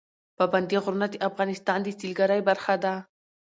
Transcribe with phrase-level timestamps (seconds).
[0.37, 2.93] پابندی غرونه د افغانستان د سیلګرۍ برخه ده.